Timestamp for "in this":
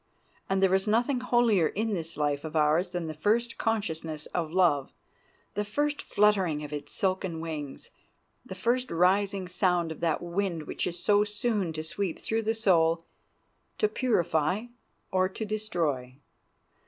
1.67-2.17